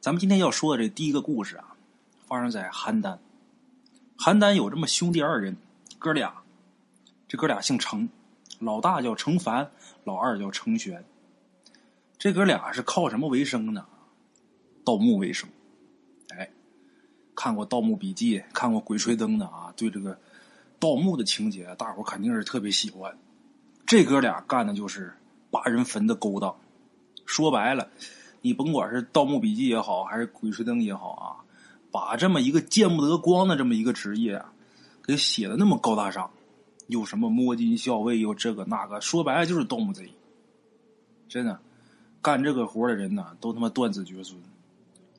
[0.00, 1.74] 咱们今天要说的这第一个故事啊，
[2.28, 3.18] 发生在邯郸。
[4.16, 5.56] 邯郸有这么兄弟二人，
[5.98, 6.42] 哥俩，
[7.26, 8.08] 这哥俩姓程，
[8.60, 9.68] 老大叫程凡，
[10.04, 11.04] 老二叫程玄。
[12.16, 13.86] 这哥俩是靠什么为生呢？
[14.84, 15.48] 盗墓为生。
[16.28, 16.48] 哎，
[17.34, 20.16] 看过《盗墓笔记》、看过《鬼吹灯》的啊，对这个
[20.78, 23.18] 盗墓的情节，大伙肯定是特别喜欢。
[23.84, 25.12] 这哥俩干的就是
[25.50, 26.56] 扒人坟的勾当。
[27.26, 27.88] 说白了。
[28.40, 31.26] 你甭管是《盗墓笔记》也好，还是《鬼吹灯》也好啊，
[31.90, 34.52] 把这么一个见不得光的这么一个职业啊，
[35.02, 36.30] 给写的那么高大上，
[36.86, 40.08] 又什么摸金校尉，又这个那个，说白了就是盗墓贼。
[41.28, 41.58] 真的，
[42.22, 44.40] 干这个活的人呢，都他妈断子绝孙。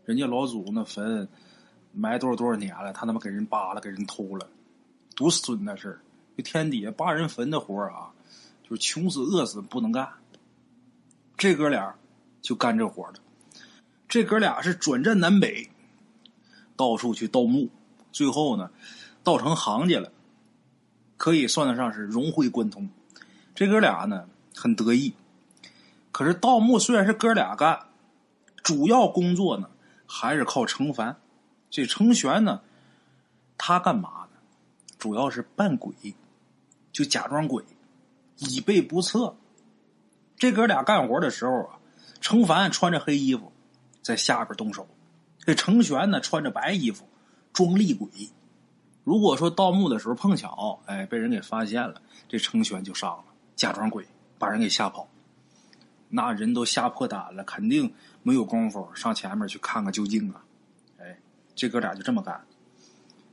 [0.05, 1.27] 人家老祖那坟
[1.91, 4.47] 埋多少多少年了，他他妈给人扒了，给人偷了，
[5.15, 5.99] 多损的事儿！
[6.37, 8.11] 这天底下扒人坟的活啊，
[8.63, 10.07] 就是穷死饿死不能干。
[11.35, 11.93] 这哥俩。
[12.41, 13.19] 就干这活的，
[14.07, 15.69] 这哥俩是转战南北，
[16.75, 17.69] 到处去盗墓，
[18.11, 18.71] 最后呢，
[19.23, 20.11] 盗成行家了，
[21.17, 22.89] 可以算得上是融会贯通。
[23.53, 25.13] 这哥俩呢很得意，
[26.13, 27.87] 可是盗墓虽然是哥俩干，
[28.63, 29.69] 主要工作呢
[30.07, 31.17] 还是靠程凡。
[31.69, 32.61] 这程玄呢，
[33.57, 34.39] 他干嘛呢？
[34.97, 35.93] 主要是扮鬼，
[36.91, 37.63] 就假装鬼，
[38.37, 39.35] 以备不测。
[40.37, 41.78] 这哥俩干活的时候啊。
[42.21, 43.51] 程凡穿着黑衣服，
[44.01, 44.83] 在下边动手；
[45.39, 47.07] 这程玄呢，穿着白衣服，
[47.53, 48.07] 装厉鬼。
[49.03, 53.23] 如果说盗墓的时候碰巧，哎，被人给发现了，这程玄就上了，
[53.55, 54.05] 假装鬼，
[54.37, 55.07] 把人给吓跑。
[56.09, 60.43] 那人都吓破胆了，肯定没有功夫上前面去看个究竟啊！
[60.97, 61.19] 哎，
[61.55, 62.45] 这哥俩就这么干，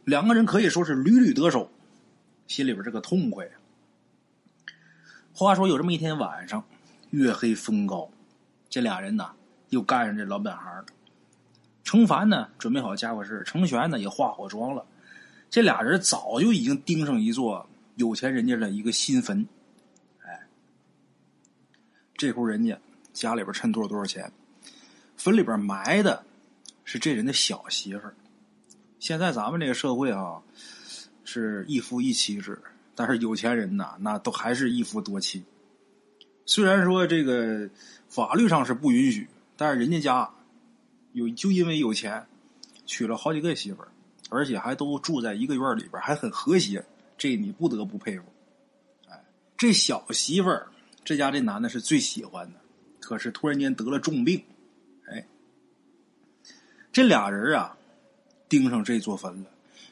[0.05, 1.71] 两个人可以说是屡屡得手，
[2.47, 3.49] 心里边这个痛快。
[5.33, 6.65] 话说有这么一天晚上，
[7.11, 8.11] 月黑风高。
[8.69, 9.31] 这俩人呢，
[9.71, 10.85] 又干上这老本行了。
[11.85, 14.85] 程凡呢，准备好家伙事程玄呢，也化好妆了。
[15.49, 19.47] 这俩人早就已经盯上一座有钱人家的一个新坟。
[20.23, 20.49] 哎，
[22.17, 22.77] 这户人家
[23.13, 24.33] 家里边趁多少多少钱，
[25.17, 26.25] 坟里边埋的
[26.85, 28.15] 是这人的小媳妇儿。
[28.99, 30.43] 现在咱们这个社会啊，
[31.25, 32.61] 是一夫一妻制，
[32.97, 35.45] 但是有钱人呐，那都还是一夫多妻。
[36.45, 37.71] 虽然说这个。
[38.09, 40.31] 法律上是不允许，但是人家家
[41.13, 42.27] 有就因为有钱，
[42.87, 43.89] 娶了好几个媳妇儿，
[44.31, 46.85] 而且还都住在一个院里边，还很和谐，
[47.19, 48.25] 这你不得不佩服。
[49.09, 49.25] 哎，
[49.57, 50.69] 这小媳妇儿，
[51.05, 52.61] 这家这男的是最喜欢的，
[53.01, 54.43] 可是突然间得了重病，
[55.09, 55.27] 哎，
[56.93, 57.77] 这俩人啊，
[58.49, 59.51] 盯上这座坟了，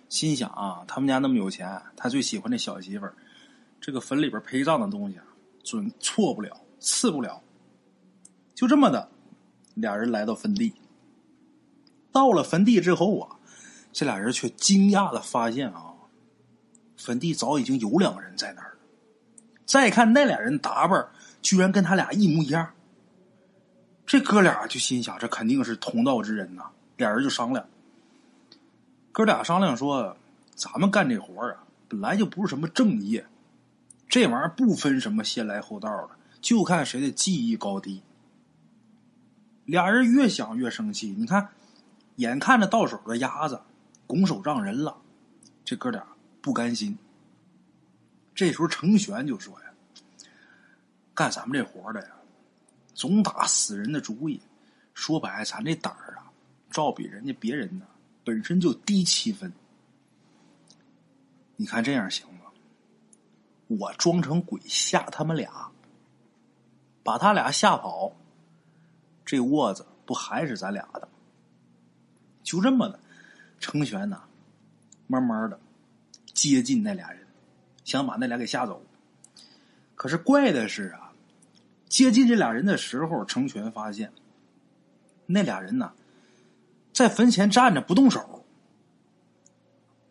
[0.08, 3.14] 心想啊，他们家那么有钱，他最喜欢这小媳妇儿，
[3.80, 5.18] 这个坟里边陪葬的东西，
[5.62, 7.42] 准错不了，次不了。
[8.54, 9.08] 就这么的，
[9.74, 10.72] 俩人来到坟地。
[12.12, 13.36] 到了坟地之后啊，
[13.92, 15.94] 这俩人却惊讶的发现啊，
[16.96, 18.76] 坟地早已经有两个人在那儿了。
[19.66, 21.08] 再看那俩人打扮，
[21.42, 22.70] 居然跟他俩一模一样。
[24.06, 26.70] 这哥俩就心想，这肯定是同道之人呐。
[26.96, 27.66] 俩人就商量，
[29.10, 30.16] 哥俩商量说
[30.54, 33.26] ：“咱们干这活啊，本来就不是什么正业，
[34.08, 36.10] 这玩意儿不分什么先来后到的，
[36.40, 38.00] 就看谁的技艺高低。”
[39.64, 41.48] 俩人越想越生气，你看，
[42.16, 43.60] 眼看着到手的鸭子
[44.06, 44.96] 拱手让人了，
[45.64, 46.06] 这哥俩
[46.42, 46.98] 不甘心。
[48.34, 49.66] 这时候程玄就说呀
[51.14, 52.08] ：“干咱们这活的呀，
[52.94, 54.40] 总打死人的主意。
[54.92, 56.30] 说白，咱这胆儿啊，
[56.70, 57.86] 照比人家别人呢，
[58.22, 59.52] 本身就低七分。
[61.56, 62.40] 你看这样行吗？
[63.68, 65.70] 我装成鬼吓他们俩，
[67.02, 68.12] 把他俩吓跑。”
[69.24, 71.08] 这窝子不还是咱俩的？
[72.42, 72.98] 就这么的，
[73.58, 74.20] 成全呢，
[75.06, 75.58] 慢慢的
[76.32, 77.26] 接近那俩人，
[77.84, 78.84] 想把那俩给吓走。
[79.94, 81.12] 可是怪的是啊，
[81.88, 84.12] 接近这俩人的时候，成全发现
[85.24, 85.92] 那俩人呢，
[86.92, 88.44] 在坟前站着不动手，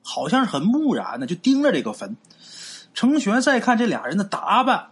[0.01, 2.17] 好像是很木然的，就盯着这个坟。
[2.95, 4.89] 程玄再看这俩人的打扮，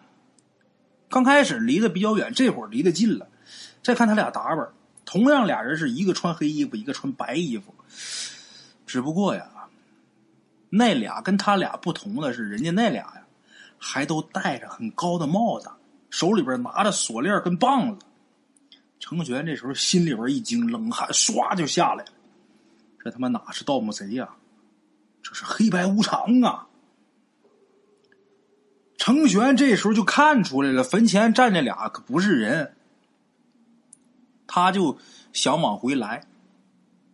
[1.10, 3.28] 刚开始离得比较远，这会儿离得近了。
[3.82, 4.68] 再看他俩打扮，
[5.06, 7.74] 同样俩人是一个穿黑衣服，一个穿白衣服。
[8.86, 9.50] 只不过呀，
[10.70, 13.26] 那俩跟他俩不同的是，人家那俩呀，
[13.78, 15.70] 还都戴着很高的帽子，
[16.10, 18.06] 手里边拿着锁链跟棒子。
[19.00, 22.12] 程玄这时候心里边一惊，冷汗唰就下来了。
[23.04, 24.30] 这他妈哪是盗墓贼呀？
[25.24, 26.68] 这是黑白无常啊！
[28.98, 32.76] 程玄这时候就看出来了，坟前站着俩可不是人。
[34.54, 34.98] 他就
[35.32, 36.28] 想往回来，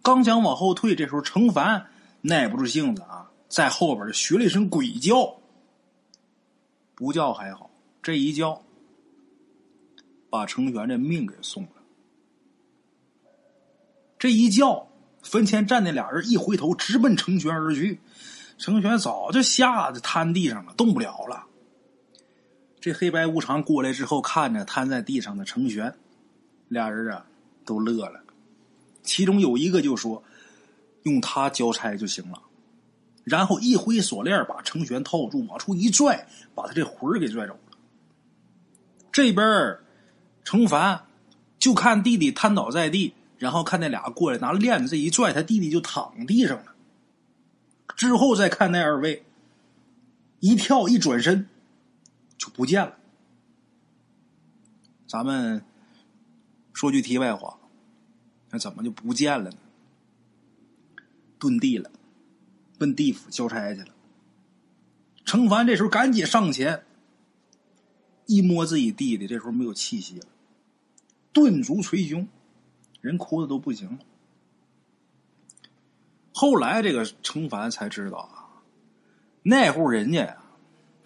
[0.01, 1.85] 刚想往后退，这时候程凡
[2.21, 5.37] 耐不住性子啊，在后边学了一声鬼叫。
[6.95, 7.69] 不叫还好，
[8.01, 8.63] 这一叫，
[10.31, 11.69] 把程玄这命给送了。
[14.17, 14.87] 这一叫，
[15.21, 17.99] 坟前站那俩人一回头，直奔程玄而去。
[18.57, 21.43] 程玄早就吓得瘫地上了，动不了了。
[22.79, 25.95] 这黑白无常过来之后，看着瘫在地上的程玄，
[26.67, 27.25] 俩人啊
[27.65, 28.21] 都乐了。
[29.03, 30.23] 其中有一个就说
[31.03, 32.41] ：“用他交差就行了。”
[33.23, 37.77] 然后一挥锁链，把程玄套住，往出一拽，把他这魂给拽走了。
[39.11, 39.77] 这边
[40.43, 41.05] 程凡
[41.59, 46.73] 就看弟弟瘫倒在地，然后看那俩过来拿链子这一拽，他弟弟就躺地上了。
[47.95, 49.25] 之后再看那二位，
[50.39, 51.49] 一跳一转身
[52.37, 52.95] 就不见了。
[55.07, 55.63] 咱们
[56.77, 57.57] 说句题外话，
[58.51, 59.57] 那怎么就不见了呢？
[61.39, 61.89] 遁地了，
[62.77, 63.87] 奔地府交差去了。
[65.25, 66.83] 程凡这时候赶紧上前，
[68.27, 70.27] 一摸自己弟弟，这时候没有气息了，
[71.33, 72.27] 顿足捶胸，
[73.01, 73.97] 人哭的都不行了。
[76.31, 78.61] 后来，这个程凡才知道啊，
[79.41, 80.37] 那户人家呀，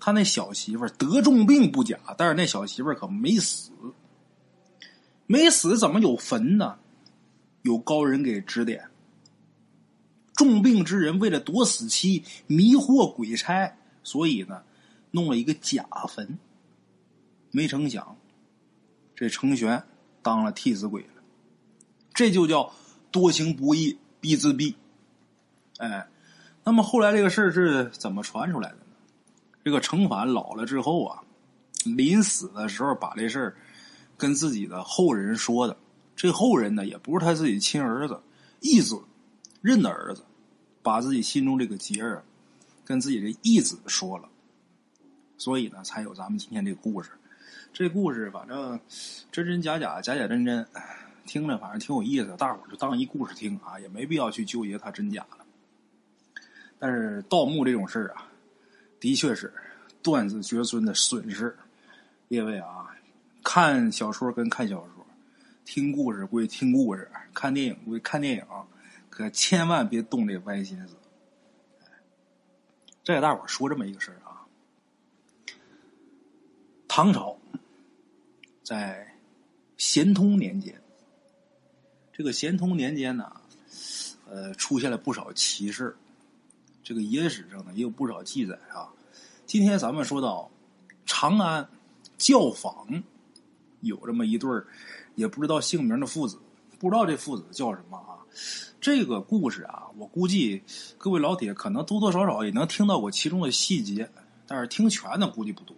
[0.02, 3.72] 他那小媳妇得重病不假，但是那小媳妇可没死。
[5.32, 6.78] 没死怎么有坟呢？
[7.62, 8.90] 有高人给指点。
[10.36, 14.62] 重病之人为了躲死期，迷惑鬼差，所以呢，
[15.12, 16.38] 弄了一个假坟。
[17.50, 18.18] 没成想，
[19.16, 19.82] 这程玄
[20.22, 21.24] 当了替死鬼了。
[22.14, 22.70] 这就叫
[23.10, 24.76] 多行不义必自毙。
[25.78, 26.10] 哎，
[26.66, 28.84] 那么后来这个事是怎么传出来的呢？
[29.64, 31.24] 这个程凡老了之后啊，
[31.86, 33.56] 临死的时候把这事儿
[34.22, 35.76] 跟自己的后人说的。
[36.16, 38.22] 这后人呢，也不是他自己亲儿子，
[38.60, 39.02] 义子
[39.62, 40.24] 认的儿子，
[40.84, 42.24] 把自己心中这个结儿
[42.86, 44.30] 跟自己的义子说了，
[45.40, 47.10] 所以呢，才有咱们今天这个故事。
[47.74, 48.80] 这故事反正
[49.32, 50.64] 真真假假，假假真真，
[51.26, 55.44] 听着反正挺有意思，大伙儿就当一故事听啊，也没必要去纠结它真假了。
[56.78, 58.28] 但是盗墓这种事儿啊，
[59.00, 59.52] 的确是
[60.04, 61.58] 断子绝孙的损失。
[62.28, 62.91] 列位啊，
[63.44, 65.06] 看小说跟看小说，
[65.66, 68.46] 听故事归听故事，看电影归看电影，
[69.10, 70.96] 可千万别动这歪心思。
[73.04, 74.46] 再给大伙说这么一个事儿啊，
[76.88, 77.36] 唐朝
[78.64, 79.16] 在
[79.78, 80.80] 咸通年间，
[82.14, 83.36] 这个咸通年间呢，
[84.30, 85.96] 呃，出现了不少奇事。
[86.84, 88.90] 这个野史上呢也有不少记载啊。
[89.46, 90.50] 今天咱们说到
[91.06, 91.68] 长安
[92.18, 93.04] 教坊
[93.82, 94.66] 有这么一对儿
[95.16, 96.40] 也不知道姓名的父子，
[96.80, 98.18] 不知道这父子叫什么啊？
[98.80, 100.64] 这个故事啊，我估计
[100.98, 104.10] 各位老铁可能多多少少也能听到过其中的细节，
[104.48, 105.76] 但是听全的估计不多。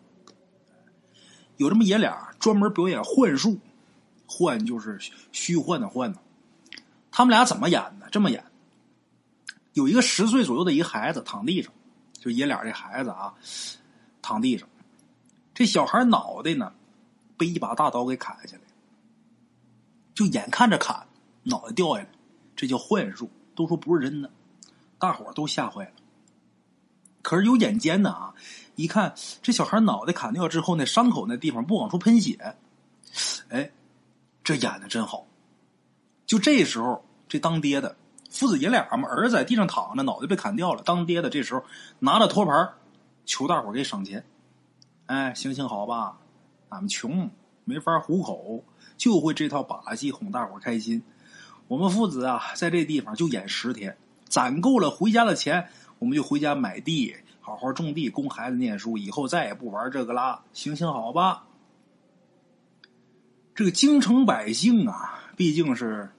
[1.58, 3.60] 有这么爷俩专门表演幻术，
[4.26, 5.00] 幻就是
[5.32, 6.20] 虚幻的幻呢。
[7.12, 8.08] 他们俩怎么演的？
[8.12, 8.44] 这么演。
[9.74, 11.74] 有一个十岁左右的一个孩子躺地上，
[12.14, 13.34] 就爷俩这孩子啊，
[14.22, 14.70] 躺地上，
[15.54, 16.72] 这小孩脑袋呢
[17.38, 18.62] 被一把大刀给砍下来，
[20.13, 21.08] 就眼看着砍，
[21.44, 22.10] 脑袋掉下来，
[22.56, 24.30] 这叫幻术，都说不是真的，
[25.00, 25.92] 大伙都吓坏了。
[27.22, 28.34] 可是有眼尖的啊，
[28.75, 32.56] 一看这小孩脑袋砍掉之后，那伤口那地方不往出喷血，
[33.50, 33.72] 哎，
[34.44, 35.25] 这演的真好。
[36.25, 37.96] 就这时候，这当爹的。
[38.30, 40.82] 父子爷俩嘛，儿子在地上躺着，脑袋被砍掉了。
[40.84, 41.63] 当爹的这时候
[42.00, 42.74] 拿着托盘，
[43.25, 44.25] 求大伙给赏钱。
[45.06, 46.18] 哎，行行好吧，
[46.74, 47.30] 俺们穷，
[47.63, 48.63] 没法糊口，
[48.98, 51.01] 就会这套把戏哄大伙开心。
[51.68, 53.96] 我们父子啊，在这地方就演十天，
[54.27, 58.98] 攒够了回家的钱，我们就回家买地，好好种地，供孩子念书。
[58.98, 61.46] 以后再也不玩这个啦，行行好吧。
[63.56, 66.10] 这个京城百姓啊，毕竟是。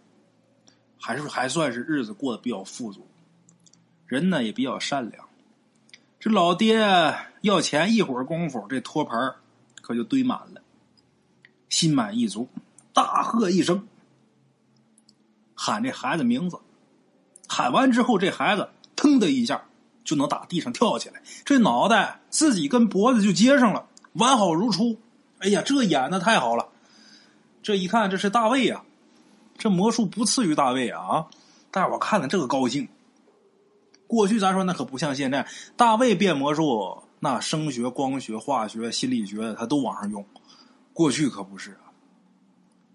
[1.07, 3.07] 还是还算是日子过得比较富足，
[4.07, 5.29] 人呢也比较善良。
[6.19, 6.79] 这老爹
[7.43, 9.35] 要钱，一会儿功夫，这托盘
[9.85, 10.63] 可就堆满了。
[11.69, 12.49] 心满意足，
[12.95, 13.87] 大喝一声，
[15.55, 16.59] 喊这孩子名字。
[17.47, 19.67] 喊完之后，这孩子腾的一下
[20.05, 24.99] 就能打地上跳起来，这脑袋自己跟脖子就接上了，完好如初。
[25.41, 26.69] 哎呀，这演的太好了！
[27.63, 28.83] 这一看，这是大卫呀。
[29.59, 31.27] 这魔术不次于大卫啊！
[31.71, 32.89] 大伙看了这个高兴。
[34.07, 40.23] 过去咱说那可不像现在，大卫变魔术，那声学、光学、化学、心理学他都往上用。
[40.93, 41.89] 过去可不是啊，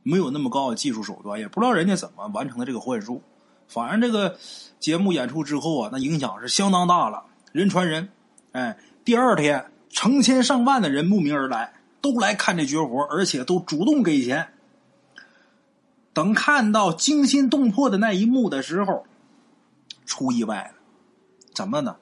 [0.04, 3.24] 没有那么高的技术手段，也不知道人家怎么完成的这个幻术。
[3.68, 4.38] 反正这个
[4.80, 8.08] 节目演出之后啊，那影响是相当大了，人传人。
[8.52, 14.54] 哎，第二天成千上万的人慕名而来，都来看这绝活，而且都主动给钱。
[16.14, 19.08] 等看到惊心动魄的那一幕的时候，
[20.06, 20.80] 出意外了。
[21.56, 21.96] 怎么呢？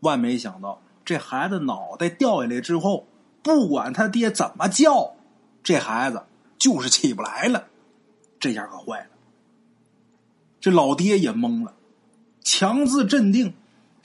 [0.00, 3.08] 万没想到，这孩子脑袋掉下来之后，
[3.42, 5.16] 不管他爹怎么叫，
[5.60, 6.22] 这孩子
[6.56, 7.66] 就是起不来了。
[8.38, 9.06] 这下可坏了。
[10.60, 11.74] 这老爹也懵了，
[12.44, 13.52] 强自镇定，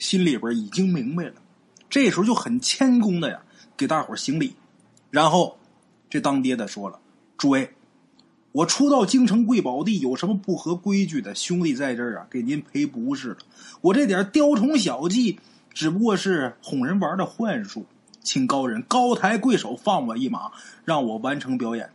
[0.00, 1.34] 心里边已经明白了。
[1.88, 3.40] 这时候就很谦恭的呀，
[3.76, 4.56] 给大伙行礼。
[5.08, 5.56] 然后，
[6.10, 6.98] 这当爹的说了
[7.38, 7.70] ：“诸位，
[8.50, 13.36] 我初到京城贵宝地，有什么不合规矩的，兄弟在这儿啊，给您赔不是了。
[13.80, 15.38] 我这点雕虫小技。”
[15.76, 17.84] 只不过是哄人玩的幻术，
[18.22, 20.50] 请高人高抬贵手放我一马，
[20.86, 21.90] 让我完成表演，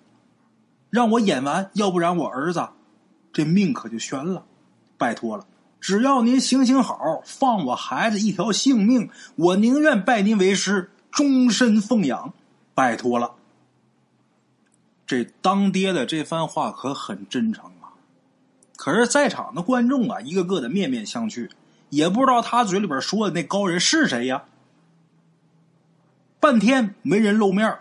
[0.91, 2.69] 让我演完，要不然我儿子
[3.33, 4.45] 这命可就悬了。
[4.99, 5.47] 拜托了，
[5.79, 12.35] 只要您行行好，放我孩子一条性命，我宁愿拜您为师，终身奉养。
[12.75, 13.31] 拜托了。
[15.07, 17.97] 这当爹的这番话可很真诚啊，
[18.77, 21.49] 可是，在场的观众啊，一个个的面面相觑。
[21.91, 24.45] 也不知道他嘴里边说的那高人是谁呀？
[26.39, 27.77] 半天没人露面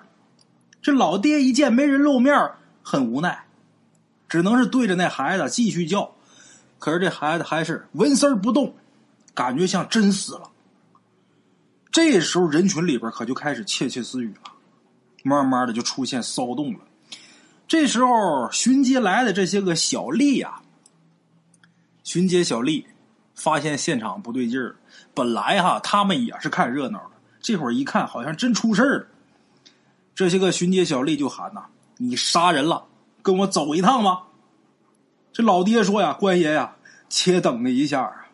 [0.82, 2.50] 这老爹一见没人露面
[2.82, 3.46] 很无奈，
[4.28, 6.12] 只能是对着那孩子继续叫。
[6.80, 8.74] 可是这孩子还是纹丝不动，
[9.32, 10.50] 感觉像真死了。
[11.92, 14.52] 这时候人群里边可就开始窃窃私语了，
[15.22, 16.80] 慢慢的就出现骚动了。
[17.68, 20.60] 这时候巡街来的这些个小吏呀，
[22.02, 22.84] 巡街小吏。
[23.40, 24.76] 发现现场不对劲儿，
[25.14, 29.06] 本来哈他们也是看热闹的，这会儿一看好像真出事儿了。
[30.14, 31.64] 这些个巡街小吏就喊呐
[31.96, 32.84] ：“你杀人了，
[33.22, 34.24] 跟我走一趟吧。”
[35.32, 36.76] 这老爹说呀：“官爷呀，
[37.08, 38.28] 且等一下啊，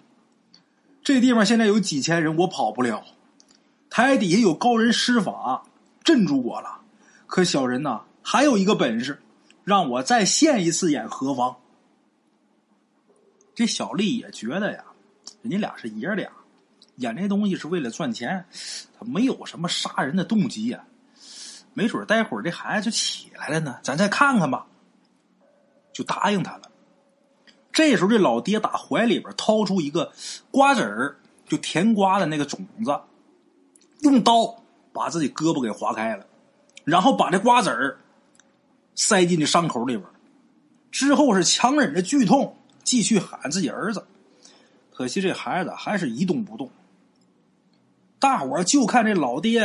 [1.05, 3.05] 这地方现在有几千人，我跑不了。
[3.89, 5.63] 台底下有高人施法
[6.03, 6.81] 镇住我了，
[7.29, 9.23] 可小人呐还有一个本事，
[9.63, 11.55] 让我再现一次眼何妨？”
[13.55, 14.83] 这小丽也觉得呀。
[15.47, 16.29] 人家俩是爷俩，
[16.97, 18.45] 演这东西是为了赚钱，
[18.99, 20.85] 他没有什么杀人的动机呀。
[21.73, 24.67] 没准待会儿这孩子就起来了呢，咱再看看吧。
[25.93, 26.63] 就答应他了。
[27.73, 30.13] 这时候这老爹打怀里边掏出一个
[30.51, 33.01] 瓜子儿，就甜瓜的那个种子，
[34.01, 34.63] 用刀
[34.93, 36.27] 把自己胳膊给划开了，
[36.85, 37.97] 然后把这瓜子儿
[38.97, 40.09] 塞进这伤口里边，
[40.91, 44.05] 之后是强忍着剧痛，继续喊自己儿子。
[44.97, 46.71] 可惜这孩子还是一动不动。
[48.19, 49.61] 大伙儿就看这老爹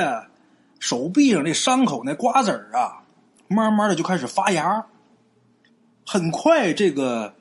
[0.78, 3.02] 手臂上这伤口那瓜子儿啊，
[3.48, 4.86] 慢慢的就开始发芽。
[6.06, 7.34] 很快，这个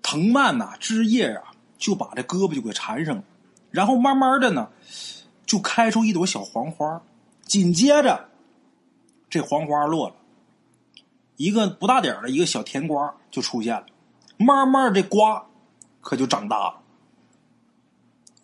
[0.00, 3.22] 藤蔓呐、枝叶啊，就把这胳膊就给缠上了。
[3.70, 4.70] 然后慢慢的呢，
[5.44, 7.02] 就开出一朵小黄花。
[7.42, 8.30] 紧接着，
[9.28, 10.14] 这黄花落了，
[11.36, 13.84] 一个不大点的一个小甜瓜就出现了。
[14.38, 15.44] 慢慢这瓜。
[16.08, 16.80] 可就长大了，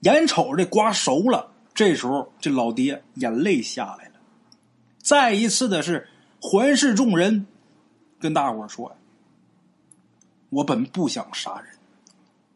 [0.01, 4.17] 眼瞅这瓜熟了，这时候这老爹眼泪下来了，
[4.99, 6.07] 再一次的是
[6.43, 7.47] 环视众人，
[8.21, 8.95] 跟大伙说
[10.51, 11.71] ：“我本不想杀人，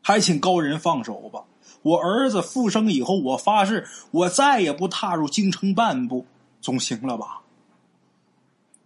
[0.02, 1.42] 还请高人放手吧。
[1.80, 6.26] 我儿子复生以后，我发誓，我再也不踏入京城半步，
[6.60, 7.40] 总行了吧？”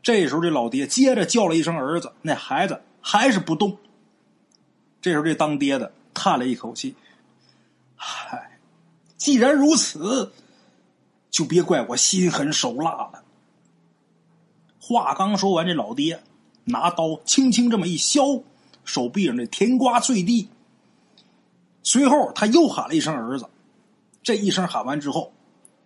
[0.01, 3.77] 这时候这老爹接着叫了一声“儿子”，那孩子还是不动。
[5.01, 5.93] 这时候这当爹的。
[6.15, 6.95] 叹了一口气，
[7.97, 8.59] 嗨，
[9.17, 10.33] 既然如此，
[11.31, 13.25] 就别怪我心狠手辣了。
[14.81, 16.23] 话刚说完，这老爹
[16.65, 18.43] 拿刀轻轻这么一削，
[18.85, 20.49] 手臂上这甜瓜坠地。
[21.83, 23.49] 随后他又喊了一声“儿子”，
[24.23, 25.33] 这一声喊完之后，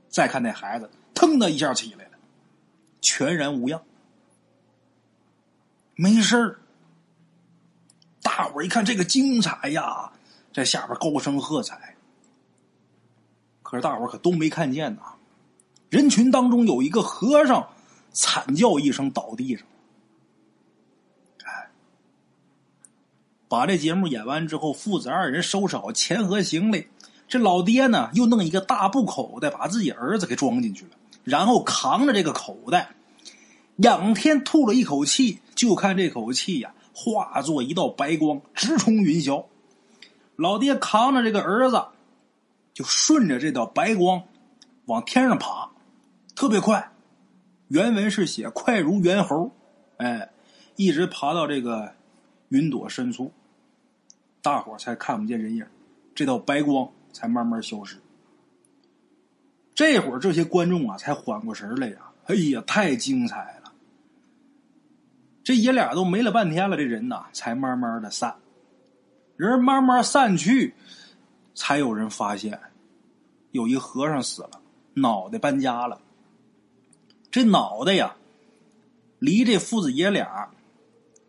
[0.08, 2.10] 再看那孩子，腾的一下起来了，
[3.00, 3.82] 全然无恙，
[5.94, 6.58] 没事儿。
[8.22, 10.12] 大伙儿一看这个精彩呀！
[10.56, 11.94] 在下边高声喝彩，
[13.62, 15.02] 可是大伙可都没看见呐。
[15.90, 17.68] 人群当中有一个和尚
[18.10, 19.66] 惨叫一声倒地上。
[21.44, 21.68] 哎，
[23.48, 26.86] 把这节目演完之后，父子二人收拾好钱和行李，
[27.28, 32.94] 这老爹呢又弄一个大布口袋把自己儿子给装进去了，然后扛着这个口袋，
[33.76, 39.44] 仰天吐了一口气，就看这口气呀化作一道白光，直冲云霄。
[40.36, 41.84] 老爹扛着这个儿子，
[42.72, 44.22] 就顺着这道白光
[44.86, 45.70] 往天上爬，
[46.34, 46.92] 特别快。
[47.68, 49.50] 原文是写“快如猿猴”，
[49.98, 50.30] 哎，
[50.76, 51.94] 一直爬到这个
[52.50, 53.32] 云朵深处。
[54.42, 55.66] 大伙才看不见人影，
[56.14, 57.96] 这道白光才慢慢消失。
[59.74, 61.96] 这会儿这些观众啊才缓过神来呀！
[62.26, 63.72] 哎呀，太精彩了！
[65.42, 68.36] 这爷俩都没了半天了，这人呐才慢慢的散，
[69.36, 70.74] 人慢慢散去，
[71.54, 72.58] 才有人发现
[73.52, 74.60] 有一和尚死了，
[74.94, 76.00] 脑袋搬家了。
[77.30, 78.16] 这脑袋呀，
[79.18, 80.48] 离这父子爷俩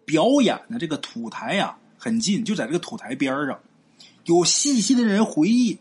[0.05, 3.59] 表演的这个土台呀很近，就在这个土台边上。
[4.23, 5.79] 有细心的人回忆，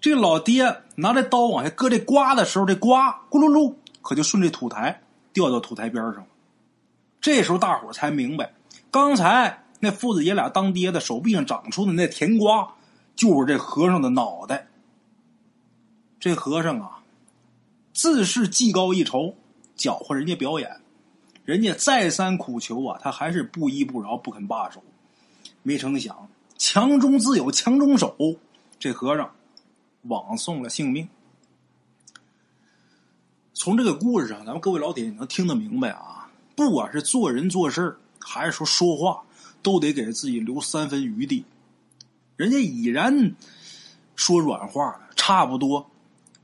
[0.00, 6.26] 这老爹拿着刀往下割这瓜的时候，这瓜咕噜噜可就顺着土台掉到土台边上了。
[7.20, 8.52] 这时候大伙才明白，
[8.90, 12.74] 刚才那父子爷俩当爹的手臂上长出的那甜瓜，
[13.14, 14.66] 就是这和尚的脑袋。
[16.18, 17.02] 这和尚啊。
[17.92, 19.36] 自是技高一筹，
[19.76, 20.80] 搅和人家表演，
[21.44, 24.82] 人家再三苦求啊，他还是不依不饶，不肯罢手。
[25.62, 28.16] 没成想，强中自有强中手，
[28.80, 29.30] 这和尚
[30.02, 31.08] 枉送了性命。
[33.52, 36.28] 从这个故事上，咱们各位老铁，你能听得明白啊？
[36.56, 39.23] 不管是做人做事还是说说话，
[39.64, 41.44] 都得给自己留三分余地。
[42.36, 43.34] 人家已然
[44.14, 45.90] 说软话了，差不多。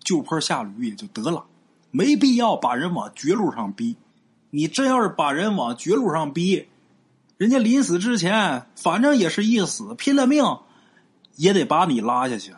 [0.03, 1.45] 就坡下驴也就得了，
[1.91, 3.95] 没必要把人往绝路上逼。
[4.51, 6.67] 你真要是把人往绝路上逼，
[7.37, 10.43] 人家临死之前，反正也是一死，拼了命
[11.37, 12.53] 也得把你拉下去。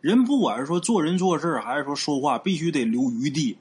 [0.00, 3.56] 人不管是说做人做事，还是说说话，必须得留余地，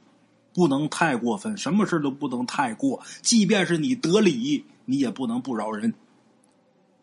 [0.54, 1.58] 不能太过分。
[1.58, 5.94] 什么事都不能太过，即便是你得理，你也不能不饶人。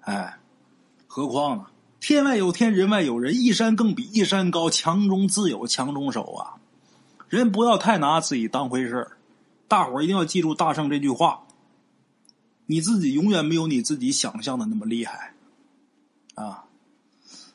[0.00, 0.38] 哎，
[1.06, 1.66] 何况呢？
[2.00, 6.58] 天外有天，人外有人，一山更比一山高，强中自有强中手啊！
[7.28, 9.16] 人不要太拿自己当回事儿
[9.68, 11.46] 大伙儿一定要记住大圣这句话：
[12.66, 15.34] 你自己永远没有你自己想象的那么厉害
[16.34, 16.64] 啊！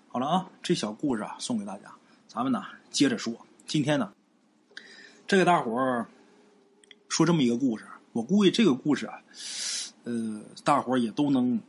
[0.07, 1.91] 好了啊，这小故事啊，送给大家。
[2.27, 3.33] 咱们呢，接着说。
[3.65, 4.13] 今天呢，
[5.27, 6.07] 这个大伙儿
[7.09, 9.19] 说这么一个故事，我估计这个故事啊，
[10.07, 11.59] 呃，大伙儿也都能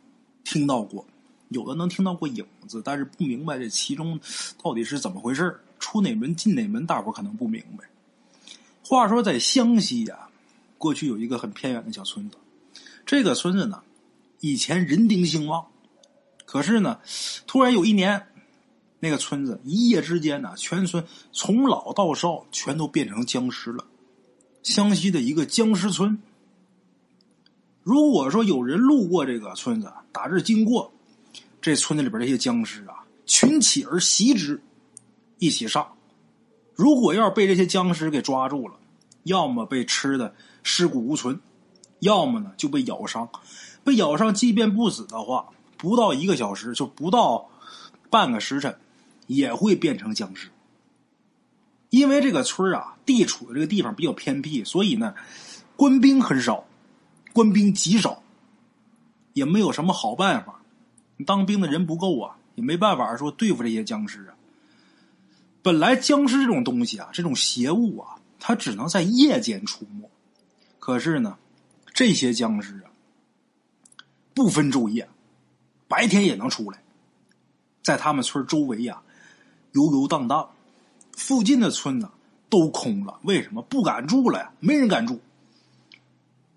[0.44, 1.05] 听到过。
[1.48, 4.20] 有的能听到过影子，但是不明白这其中
[4.62, 7.85] 到底是怎么回事出哪门进哪门，大伙可能不明白。
[8.85, 10.29] 话说在湘西呀，
[10.77, 12.37] 过去有一个很偏远的小村子，
[13.05, 13.83] 这个村子呢，
[14.40, 15.66] 以前人丁兴旺，
[16.44, 17.01] 可是呢，
[17.46, 18.27] 突然有一年，
[19.01, 23.87] 那个村子一夜之间呢，全村从老到少全都变成僵尸了。
[24.62, 26.18] 湘西的一个僵尸村，
[27.88, 30.92] 如果说有人路过这个村子，打这经过。
[31.62, 34.61] 这村子里边这些僵尸啊，群起而袭之，
[35.38, 35.88] 一起上。
[36.74, 38.74] 如果要是被这些僵尸给抓住了，
[39.22, 41.40] 要么被吃的尸骨无存，
[42.01, 43.27] 要么呢就被咬伤。
[43.85, 45.48] 被咬伤，即便不死的话，
[45.79, 47.48] 不到一个小时，就不到
[48.11, 48.77] 半个时辰，
[49.27, 50.51] 也会变成僵尸。
[51.88, 55.14] 因为这个村啊，地处的这个地方比较偏僻，所以呢，
[55.74, 56.66] 官兵很少，
[57.32, 58.22] 官兵极少，
[59.32, 60.60] 也没有什么好办法。
[61.26, 64.34] 当兵的人不够啊，也没办法说对付这些僵尸啊。
[65.62, 70.08] 本来僵尸这种东西啊，这种邪物啊，它只能在夜间出没。
[70.78, 71.36] 可是呢，
[71.92, 72.90] 这些僵尸啊，
[74.34, 75.08] 不分昼夜，
[75.88, 76.82] 白天也能出来，
[77.82, 79.02] 在他们村周围呀
[79.72, 80.48] 游游荡荡。
[81.12, 82.08] 附近的村子
[82.48, 84.52] 都空了，为什么不敢住了呀？
[84.60, 85.20] 没人敢住。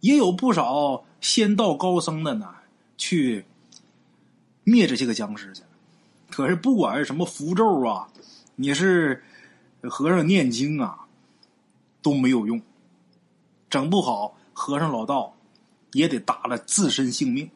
[0.02, 2.54] 也有不少仙道高僧的呢，
[2.98, 3.46] 去。
[4.64, 5.64] 灭这些个僵尸去，
[6.30, 8.08] 可是不管是什么符咒啊，
[8.56, 9.24] 你是
[9.82, 11.00] 和尚念经啊，
[12.04, 12.62] 都没有用，
[13.72, 15.36] 整不好和尚老道
[15.94, 17.50] 也得搭了自身性命。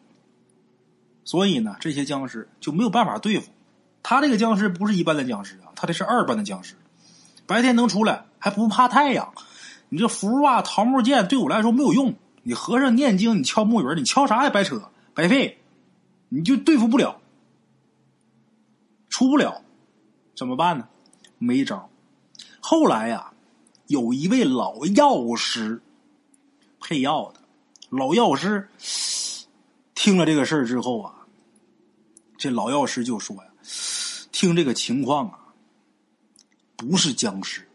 [1.24, 3.52] 所以呢，这些僵尸就没有办法对付。
[4.02, 6.74] 他这个僵尸不是一般的僵尸啊，他这是二般的僵尸，
[7.46, 9.32] 白天能出来还不怕太阳。
[9.90, 12.16] 你这符啊、桃木剑对我来说没有用。
[12.48, 15.58] 你和尚念经，你敲木鱼，你敲啥也白扯，白费。
[16.30, 17.20] 你就对付不了，
[19.10, 19.64] 出不了，
[20.36, 20.88] 怎么办呢？
[21.40, 21.90] 没招。
[22.60, 23.34] 后来呀，
[23.88, 25.82] 有一位老药师
[26.80, 27.40] 配药的，
[27.90, 28.70] 老药师
[29.96, 31.26] 听了这个事儿之后啊，
[32.38, 33.50] 这老药师就说呀
[34.32, 35.40] ：“听这个情况啊，
[36.76, 37.68] 不是僵尸，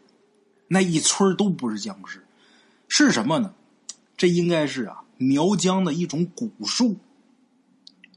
[0.67, 2.25] 那一村都不是僵尸，
[2.87, 3.53] 是什么呢？
[4.21, 6.95] 这应该是啊，苗疆的一种蛊术。”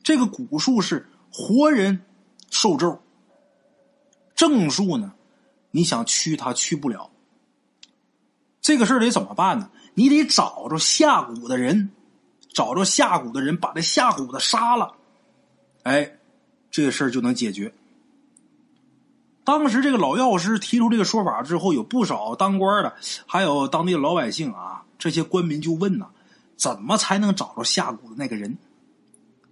[0.05, 2.03] 这个蛊术是活人
[2.51, 3.01] 受咒，
[4.35, 5.15] 正术呢，
[5.71, 7.11] 你想驱他驱不了。
[8.61, 9.71] 这个事得怎么办呢？
[9.95, 11.91] 你得找着下蛊的人，
[12.53, 14.97] 找着下蛊的人，把这下蛊的杀了。
[15.85, 16.19] 哎，
[16.71, 17.73] 这个事儿就能解决。
[19.43, 22.95] 当时这个老药师提出这个说法之后，有不少当官的，
[23.27, 26.07] 还有当地老百姓啊，这些官民就问呐：
[26.57, 28.57] 怎么才能找着下蛊的那个人？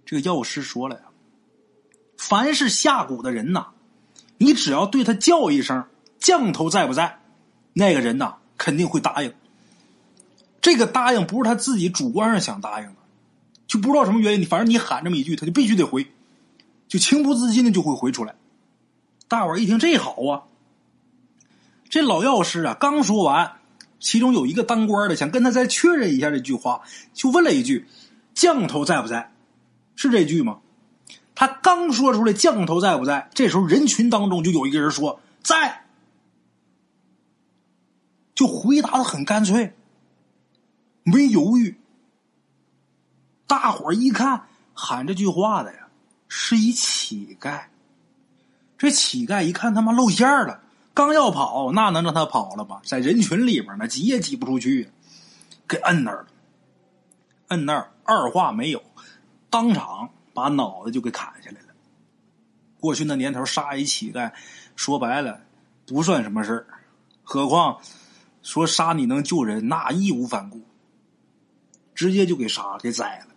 [0.03, 1.01] 这个药师说了呀：
[2.17, 3.67] 凡是下蛊的人呐，
[4.39, 5.85] 你只要对他叫一声
[6.17, 7.19] “降头在不在”，
[7.73, 9.31] 那个人呐肯定会答应。
[10.59, 12.95] 这个答应不是他自己主观上想答应的，
[13.67, 16.07] 就不知道什么原因，你反正你喊这么一句，他就必须得回，
[16.87, 18.33] 就情不自禁的就会回出来。
[19.27, 20.41] 大伙儿一听这好啊，
[21.89, 23.59] 这老药师啊刚说完，
[24.03, 26.81] 其中有一个当官的想跟他再确认一下这句话，
[27.13, 27.87] 就问了一句
[28.35, 29.31] ：“降头在不在？”
[29.95, 30.59] 是这句吗？
[31.33, 35.85] 他刚说出来“降头在不在”，这时候人群当中就有一个人说：“在。”
[38.35, 39.73] 就回答的很干脆，
[41.03, 41.77] 没犹豫。
[43.47, 45.87] 大伙儿一看，喊这句话的呀，
[46.27, 47.67] 是一乞丐。
[48.77, 50.62] 这乞丐一看他妈露馅了，
[50.93, 52.79] 刚要跑，那能让他跑了吗？
[52.83, 54.91] 在人群里边呢，挤也挤不出去，
[55.67, 56.27] 给摁那儿了。
[57.47, 58.83] 摁那儿，二话没有，
[59.49, 61.67] 当场把脑袋就给砍下来了。
[62.79, 64.31] 过去那年头，杀一乞丐，
[64.75, 65.41] 说白了
[65.87, 66.67] 不算什么事儿，
[67.23, 67.79] 何况
[68.41, 70.61] 说杀你能救人，那义无反顾，
[71.95, 73.33] 直接就给杀给宰了。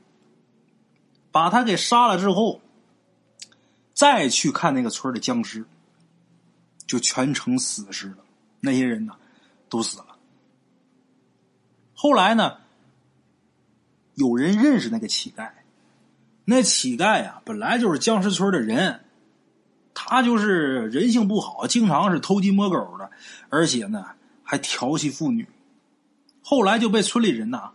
[1.33, 2.61] 把他给杀了之后。
[3.95, 5.65] 再去看那个村的僵尸，
[6.87, 8.19] 就全成死尸了。
[8.61, 9.15] 那些人呢，
[9.69, 10.17] 都死了。
[11.95, 12.59] 后来呢，
[14.15, 15.51] 有人认识那个乞丐，
[16.45, 19.01] 那乞丐呀，本来就是僵尸村的人，
[19.95, 23.11] 他就是人性不好，经常是偷鸡摸狗的，
[23.49, 24.05] 而且呢，
[24.43, 25.49] 还调戏妇女。
[26.43, 27.73] 后来就被村里人呐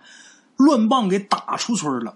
[0.56, 2.16] 乱棒给打出村了。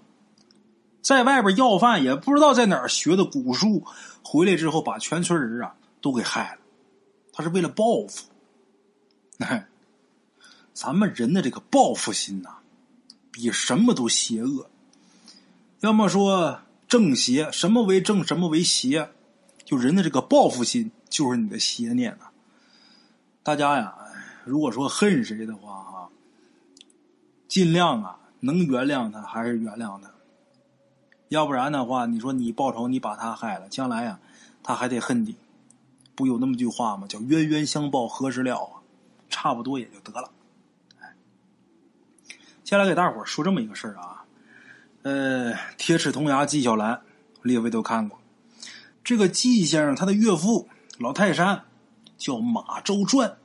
[1.02, 3.84] 在外边要饭，也不知道在哪儿学的蛊术，
[4.22, 6.58] 回来之后把全村人啊都给害了。
[7.36, 8.24] 他是为了报复。
[9.40, 9.66] 哎，
[10.72, 12.48] 咱们人的这个报复心呐，
[13.30, 14.70] 比什么都邪恶。
[15.80, 19.10] 要么说正邪，什么为正，什么为邪？
[19.66, 22.32] 就人的这个报复心，就是你的邪念啊。
[23.42, 23.94] 大家呀，
[24.46, 26.08] 如果说恨谁的话哈，
[27.46, 30.10] 尽量啊，能原谅他还是原谅他。
[31.28, 34.18] 要不然的话，你说你报仇，你把他害了，将来呀，
[34.62, 35.36] 他还得恨你。
[36.16, 37.06] 不有那么句话吗？
[37.06, 38.80] 叫冤冤相报何时了啊？
[39.28, 40.30] 差不多也就得了。
[42.64, 44.24] 接下来给大伙说这么一个事儿啊，
[45.02, 47.00] 呃，铁齿铜牙纪晓岚，
[47.42, 48.18] 列位都看过。
[49.04, 51.62] 这个纪先生他的岳父老泰山
[52.16, 53.36] 叫马周传，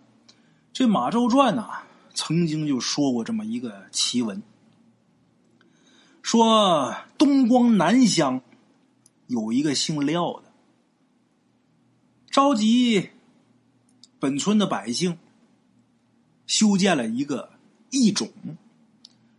[0.74, 4.42] 这马周传呐，曾经就说过这么一个奇闻。
[6.24, 8.42] 说东光南乡
[9.28, 10.51] 有一个姓廖的，
[12.32, 13.10] 召集
[14.18, 15.18] 本村的百姓，
[16.48, 17.50] 修建了一个
[17.90, 18.32] 义冢。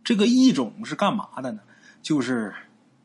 [0.03, 1.61] 这个义冢是干嘛的呢？
[2.03, 2.53] 就是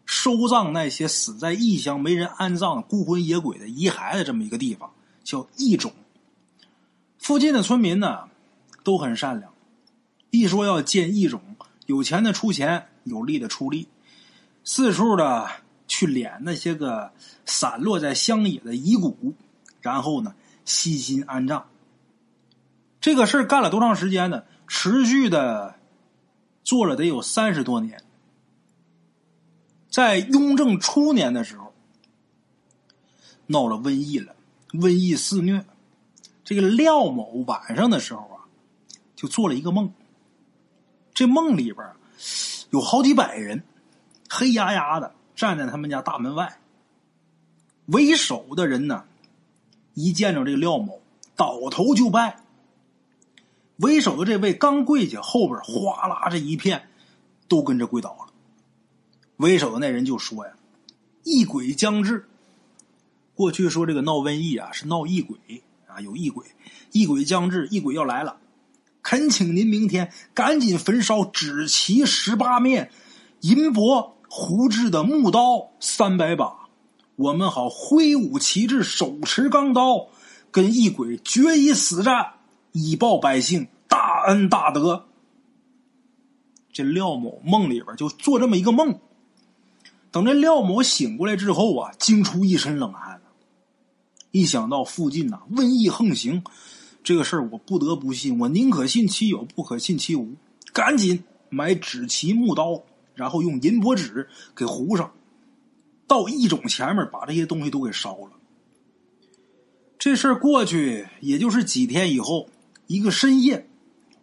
[0.05, 4.93] 收葬那些死在异乡没人安葬、孤魂野鬼的遗骸的这么一个地方，
[5.25, 5.91] 叫义冢。
[7.19, 8.29] 附近的村民呢
[8.85, 9.55] 都很善良，
[10.31, 11.41] 一说要建义冢，
[11.87, 12.89] 有钱的出钱。
[13.05, 13.89] 有力的出力，
[14.65, 15.49] 四处的
[15.87, 17.11] 去敛那些个
[17.47, 19.33] 散落在乡野的遗骨，
[19.81, 21.69] 然后呢，悉心安葬。
[23.01, 24.45] 这个事儿干了多长时间呢？
[24.67, 25.77] 持续的
[26.63, 28.03] 做了得有三十多年。
[29.91, 31.73] 在雍正初年的时候，
[33.47, 34.35] 闹了瘟疫了，
[34.73, 35.65] 瘟疫肆虐。
[36.45, 38.45] 这个廖某晚上的时候啊，
[39.17, 39.93] 就做了一个梦，
[41.15, 41.87] 这梦里边。
[42.71, 43.63] 有好几百人，
[44.29, 46.61] 黑压压的站在他们家大门外。
[47.87, 49.07] 为首的人呢，
[49.99, 51.01] 一见着这个廖某，
[51.35, 52.45] 倒头就拜。
[53.79, 56.89] 为首的这位刚跪下，后边哗啦这一片
[57.49, 58.33] 都跟着跪倒了。
[59.39, 60.53] 为首的那人就说呀
[61.25, 62.29] ：“异鬼将至。”
[63.35, 65.37] 过去说这个闹瘟疫啊，是闹异鬼
[65.87, 66.47] 啊，有异鬼，
[66.93, 68.39] 异鬼将至，异鬼要来了。
[69.03, 72.91] 恳请您明天赶紧焚烧纸旗十八面，
[73.41, 76.68] 银箔胡制的木刀三百把，
[77.19, 80.07] 我们好挥舞旗帜，手持钢刀，
[80.53, 82.35] 跟异鬼决一死战，
[82.71, 85.05] 以报百姓大恩大德。
[86.73, 89.01] 这廖某梦里边就做这么一个梦，
[90.13, 93.21] 等这廖某醒过来之后啊，惊出一身冷汗。
[94.31, 96.45] 一想到附近呐瘟疫横行。
[97.03, 100.37] 这个事儿我不得不信，我宁可信其有，不可信其无。
[100.73, 102.81] 赶紧买纸旗木刀，
[103.17, 105.11] 然后用银箔纸给糊上。
[106.09, 108.33] 到义种前面把这些东西都给烧了。
[109.99, 112.49] 这事儿过去也就是几天以后，
[112.87, 113.69] 一个深夜，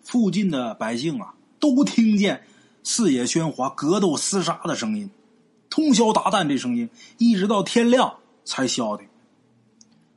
[0.02, 2.44] 附近的百姓啊都听见
[2.84, 5.10] 四野喧哗、格斗厮杀的声音，
[5.70, 9.08] 通宵达旦这声音，一直到天亮才消停。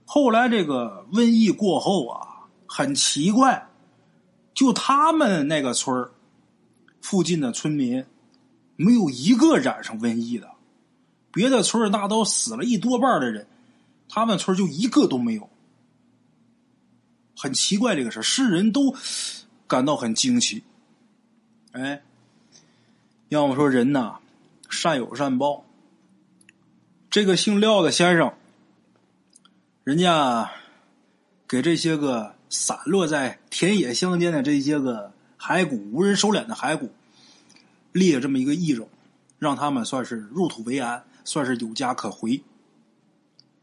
[0.05, 3.69] 后来这个瘟疫过后啊，很奇怪，
[4.55, 6.09] 就他们那个村
[7.03, 8.05] 附近的村民，
[8.77, 10.49] 没有一个染上瘟疫的，
[11.33, 13.47] 别的村儿那都死了一多半的人。
[14.09, 15.51] 他们村就一个都没有，
[17.37, 18.97] 很奇怪这个事世人都
[19.67, 20.63] 感到很惊奇。
[21.73, 22.03] 哎，
[23.29, 24.17] 要么说人呐，
[24.71, 25.67] 善有善报。
[27.11, 28.33] 这个姓廖的先生，
[29.85, 30.51] 人家
[31.47, 36.91] 给这些个散落在田野乡间的这些个骸骨、无人收敛的骸骨，
[37.93, 38.89] 立了这么一个义种，
[39.39, 42.43] 让他们算是入土为安，算是有家可回。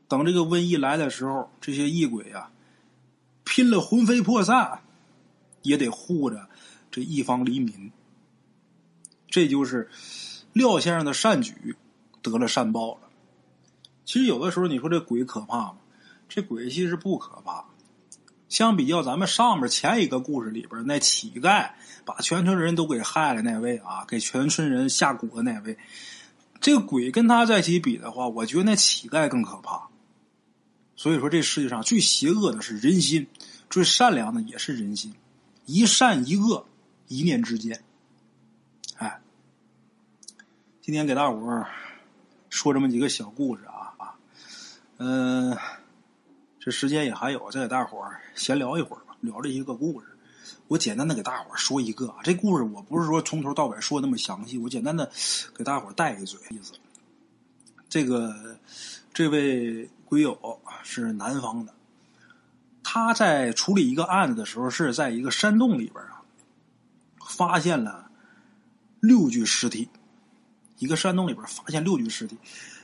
[0.08, 2.52] 等这个瘟疫来的时候，这些异鬼啊，
[3.44, 4.82] 拼了魂飞魄散，
[5.64, 6.48] 也得护着
[6.92, 7.92] 这一方黎民。
[9.28, 9.90] 这就是
[10.54, 11.76] 廖先生的善举
[12.22, 13.10] 得了善报了。
[14.06, 15.78] 其实有的时候你说这鬼可怕吗？
[16.30, 17.66] 这鬼其实不可怕。
[18.48, 21.72] 相比较咱们上面前一个故事里边那乞丐
[22.06, 25.76] 把全村人都给害了那位啊，给全村人下蛊的那位，
[26.60, 29.88] 这个鬼跟他在一起比的话，我觉得那乞丐更可怕。
[30.96, 33.28] 所以说，这世界上最邪恶的是人心，
[33.70, 35.14] 最善良的也是人心。
[35.66, 36.66] 一善一恶，
[37.08, 37.84] 一念之间。
[38.98, 39.20] 哎，
[40.82, 41.68] 今天给大伙儿
[42.50, 44.16] 说这么几个小故事啊啊，
[44.98, 45.58] 嗯，
[46.60, 50.15] 这时间也还有，再给大伙儿闲聊一会儿吧，聊这一个故事。
[50.68, 55.12] 我简单的给大伙儿说一个啊，这故事我不是说从头到尾说那么详细，我简单的
[55.56, 56.74] 给大伙儿带一嘴意思。
[57.90, 58.58] 这个
[59.14, 59.90] 这位。
[60.08, 60.38] 鬼友
[60.84, 61.74] 是南方的，
[62.84, 66.22] 他在处理一个案子的时候，是在一个山洞里边啊，
[67.20, 68.08] 发现了
[69.00, 69.90] 六具尸体。
[70.78, 72.38] 一个山洞里边发现六具尸体，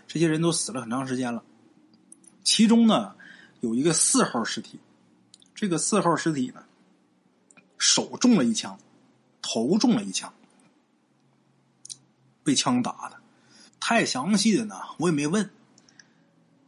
[0.08, 1.44] 这些人都死了很长时间了。
[2.44, 3.14] 其中呢，
[3.60, 4.80] 有一个四号尸体，
[5.54, 6.64] 这个四号尸体呢，
[7.82, 8.78] 手中了一枪，
[9.42, 10.32] 头中了一枪，
[12.44, 13.18] 被枪打的。
[13.80, 15.50] 太详细的呢，我也没问。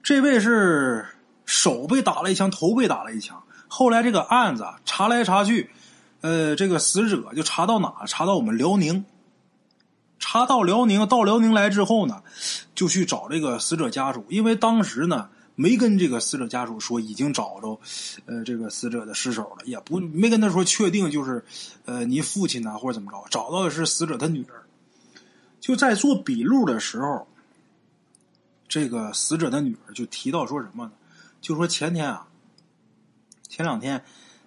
[0.02, 1.06] 这位是
[1.46, 3.44] 手被打了一枪，头被打了一枪。
[3.68, 5.70] 后来这个案子查来查去，
[6.22, 7.94] 呃，这个死者就查到哪？
[8.08, 9.06] 查到我们辽宁。
[10.18, 12.24] 查到辽宁，到辽宁来之后呢，
[12.74, 17.80] 就去找这个死者家属，因为当时呢没跟这个死者家属说已经找着，
[18.26, 21.44] 呃，这个死者的尸首了，也不没跟他说确定就是，
[21.86, 24.64] 呃，你父亲呢或者怎么着，找到的是死者的女儿。
[25.60, 27.28] 就在做笔录的时候。
[28.66, 30.92] 这个死者的女儿就提到说什么呢？
[31.42, 32.28] 就说前天啊，
[33.48, 34.04] 前两天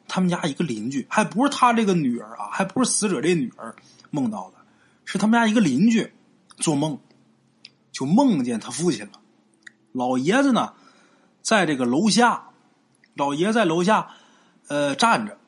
[0.09, 3.77] 他们家一个邻居，还不是他这个女儿啊，还不是死者这女儿
[4.11, 4.57] 梦到的，
[5.05, 6.13] 是他们家一个邻居
[6.57, 6.99] 做梦，
[7.93, 9.13] 就梦见他父亲了。
[9.93, 10.73] 老爷子呢，
[11.47, 12.51] 在这个楼下，
[13.15, 14.11] 老爷在楼下
[14.67, 15.39] 呃站着，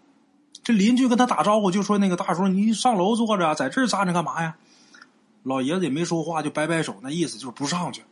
[0.62, 4.56] 这邻居跟他打招呼，就说那个大叔，你上楼坐着，在这儿站着干嘛呀？
[5.42, 8.04] 老爷子也没说话，就摆摆手，那意思就是不上去。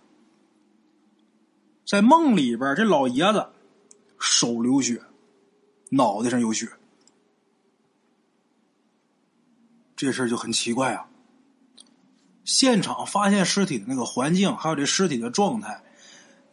[1.87, 3.51] 在梦里边，这老爷子
[4.19, 5.01] 手流血，
[5.91, 6.69] 脑袋上有血，
[9.95, 11.07] 这事儿就很奇怪啊。
[12.45, 15.85] 现场发现尸体的那个环境，还有这尸体的状态，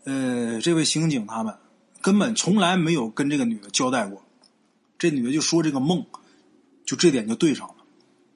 [0.05, 1.55] 呃，这位刑警他们
[2.01, 4.23] 根本从来没有跟这个女的交代过。
[4.97, 6.05] 这女的就说这个梦，
[6.85, 7.75] 就这点就对上了。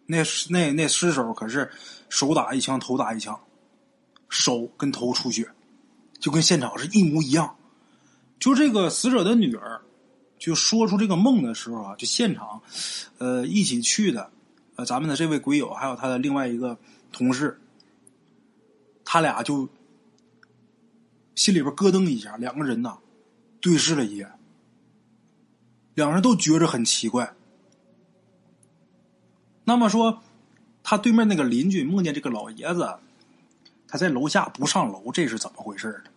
[0.06, 0.18] 那
[0.50, 1.70] 那那尸首可是
[2.10, 3.40] 手打一枪，头打一枪，
[4.30, 5.50] 手跟头出血。
[6.20, 7.56] 就跟现场是一模一样，
[8.40, 9.80] 就这个死者的女儿，
[10.40, 12.60] 就说出这个梦的时候啊，就现场，
[13.20, 14.32] 呃，一起去的，
[14.78, 16.76] 呃，咱们的这位鬼友还有他的另外一个
[17.12, 17.62] 同事，
[19.06, 19.70] 他俩就
[21.38, 22.98] 心里边咯噔一下，两个人呐
[23.62, 24.30] 对视了一眼，
[25.94, 27.32] 两人都觉着很奇怪。
[29.64, 30.22] 那么说，
[30.82, 32.98] 他对面那个邻居梦见这个老爷子。
[33.88, 36.12] 他在楼下不上楼，这是怎么回事呢？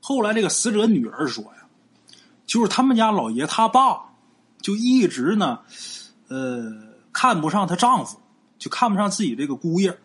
[0.00, 1.66] 后来这个死者女儿说呀，
[2.46, 4.14] 就是他们家老爷他爸
[4.62, 5.60] 就一直呢，
[6.28, 8.18] 呃，看不上她丈夫，
[8.56, 9.98] 就看不上自己这个姑爷，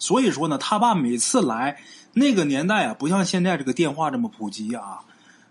[0.00, 1.80] 所以说呢，他爸每次来
[2.12, 4.98] 那个年代啊，不像现在这个电话这么普及啊，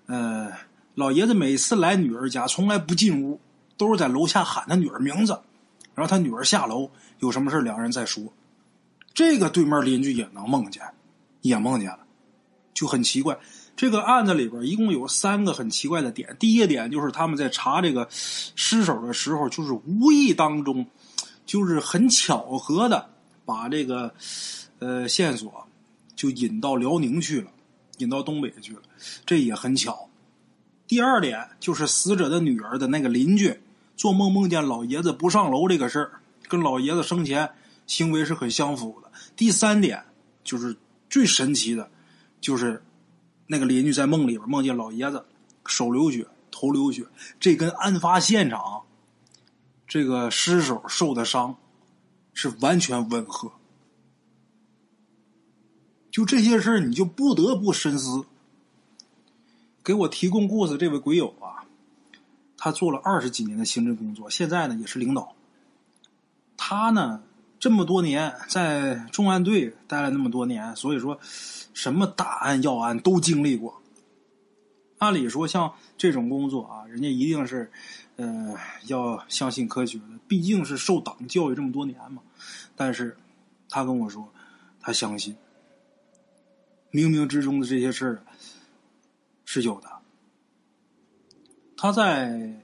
[0.08, 0.52] 呃，
[0.96, 3.40] 老爷子每次来女儿家，从来不进屋，
[3.78, 5.40] 都是在楼下喊他女儿名字，
[5.96, 8.24] 然后他女儿下楼，有什么事两人再说。
[9.14, 10.84] 这个对面邻居也能梦见，
[11.42, 12.00] 也梦见了，
[12.74, 13.38] 就很奇怪。
[13.76, 16.36] 这个案子里边一共有三个很奇怪的点。
[16.38, 20.86] 第一个点就是他们在查这个尸首的时候，就是无意当中，
[21.46, 23.10] 就是很巧合的
[23.50, 24.14] 把这个
[24.78, 25.68] 呃线索
[26.16, 27.50] 就引到辽宁去了，
[27.98, 28.82] 引到东北去了，
[29.26, 30.08] 这也很巧。
[30.88, 33.60] 第二点就是死者的女儿的那个邻居
[33.98, 36.12] 做梦梦见老爷子不上楼这个事儿，
[36.48, 37.50] 跟老爷子生前
[37.88, 39.12] 行为是很相符的。
[39.36, 40.04] 第三点
[40.44, 40.78] 就是
[41.10, 41.90] 最神奇的，
[42.40, 42.84] 就是。
[43.52, 45.26] 那个邻居在梦里边梦见老爷子
[45.66, 47.04] 手流血、头流血，
[47.40, 48.84] 这跟案发现场
[49.88, 51.58] 这个尸首受的伤
[52.34, 53.52] 是完全吻合。
[56.12, 58.26] 就这些事儿，你就不得不深思。
[59.84, 61.66] 给我提供故事这位鬼友啊，
[62.58, 65.36] 他做了二十几年的刑侦工作，现在呢也是领导。
[66.58, 67.22] 他呢
[67.60, 71.20] 这么多年在重案队待了那么多年，所以说。
[71.72, 73.79] 什么大案要案都经历过。
[75.00, 77.72] 按理说，像这种工作啊，人家一定是，
[78.18, 78.56] 呃，
[78.88, 82.22] 要相信科学的，毕竟是受党教育这么多年嘛。
[82.76, 83.18] 但是，
[83.70, 84.32] 他跟我说，
[84.80, 85.36] 他相信，
[86.92, 88.22] 冥冥之中的这些事儿
[89.46, 89.90] 是有的。
[91.76, 92.62] 他在，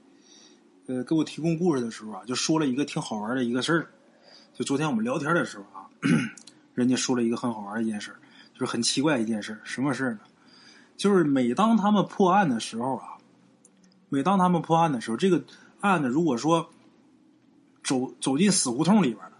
[0.86, 3.90] 呃，给我提供故事的时候啊，就说了一个挺好玩的一个事儿。
[4.54, 5.88] 就昨天我们聊天的时候啊，
[6.74, 8.14] 人家说了一个很好玩的一件事。
[8.52, 10.20] 就是很奇怪一件事，什么事呢？
[10.96, 13.18] 就是每当他们破案的时候啊，
[14.08, 15.42] 每当他们破案的时候，这个
[15.80, 16.68] 案子如果说
[17.84, 19.32] 走走进死胡同里边了，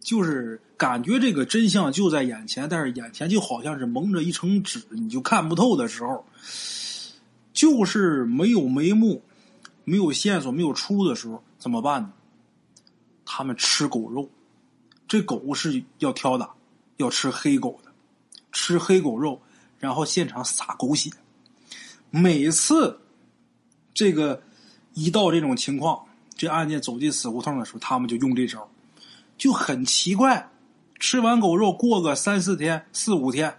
[0.00, 6.24] 就是感觉这个真相就在眼前，但是眼前就好像是蒙着一层纸，你就看不透的时候，
[7.52, 9.22] 就是没有眉目、
[9.84, 12.12] 没有线索、没有出的时候，怎么办呢？
[13.24, 14.28] 他们吃狗肉，
[15.08, 16.48] 这狗是要挑的，
[16.98, 17.90] 要吃黑狗的。
[18.54, 19.40] 吃黑狗肉，
[19.82, 21.10] 然后现场撒狗血。
[22.08, 23.00] 每次
[23.92, 24.40] 这个
[24.94, 28.70] 一到这种情况，这案件走进死胡同的时候，他们就用这招，
[29.36, 30.48] 就很奇怪。
[31.00, 33.58] 吃完狗肉，过个三四天、四五天，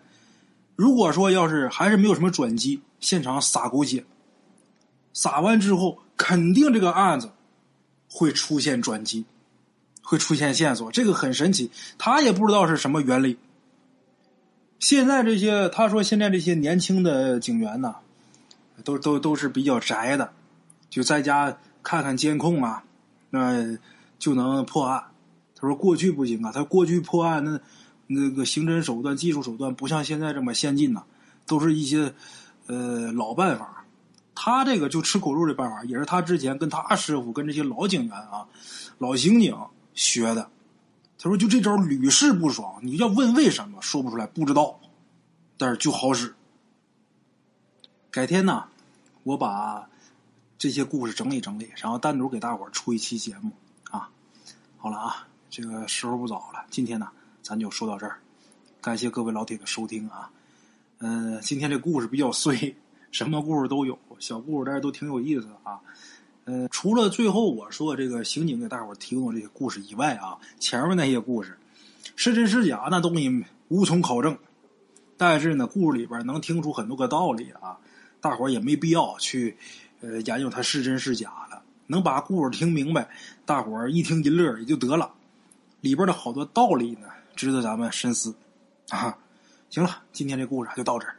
[0.78, 4.06] 如果说要是还是没有什么转机，现场撒狗血，
[5.12, 7.30] 撒完之后，肯定这个案子
[8.10, 9.26] 会出现转机，
[10.02, 10.90] 会出现线索。
[10.90, 13.38] 这个很神奇，他也不知道是什么原理。
[14.84, 17.96] 现在这些，他说现在这些年轻的警员呢，
[18.84, 20.30] 都都都是比较宅的，
[20.90, 22.84] 就在家看看监控啊，
[23.30, 23.78] 那
[24.20, 25.02] 就能破案。
[25.56, 27.58] 他说过去不行啊，他过去破案那
[28.08, 31.04] 那个刑侦手段、技术手段不像现在这么先进呐，
[31.48, 32.14] 都是一些
[32.68, 33.86] 呃老办法。
[34.36, 38.46] 他这个就吃狗肉的办法，也是他之前跟他师傅、跟这些老警员啊、
[38.98, 39.56] 老刑警
[39.94, 40.50] 学的。
[41.24, 44.78] 他说：“就这招屡试不爽，你要问为什么，说不出来，不知道，
[45.58, 46.36] 但是就好使。
[48.12, 48.66] 改天呢，
[49.24, 49.88] 我把
[50.58, 53.54] 这些故事整理整理，然后单独给大伙儿出一期节目
[53.90, 54.10] 啊。
[54.78, 57.08] 好了啊，这个时候不早了，今天呢，
[57.42, 58.20] 咱就说到这儿。
[58.82, 60.30] 感谢各位老铁的收听啊。
[60.98, 62.76] 嗯，今天这故事比较碎，
[63.12, 65.80] 什么故事都有，小故事但是都挺有意思的啊。”
[66.46, 71.58] 呃，除了最后我说这个刑警给大伙提供这些故事以外啊，前面那些故事
[72.16, 74.38] 是真是假那东西无从考证。
[75.16, 77.78] 但是呢，故事里边能听出很多个道理啊，
[78.20, 79.56] 大伙也没必要去
[80.02, 83.08] 呃研究它是真是假的，能把故事听明白，
[83.46, 85.14] 大伙一听一乐也就得了。
[85.80, 88.34] 里边的好多道理呢，值得咱们深思
[88.90, 89.18] 啊。
[89.70, 91.16] 行了，今天这故事就到这儿。